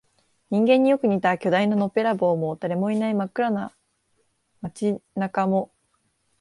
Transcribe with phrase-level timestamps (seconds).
[0.49, 3.71] 人間によく似た巨大なのっぺらぼうも、誰もいない真っ暗な
[4.61, 5.71] 街中も、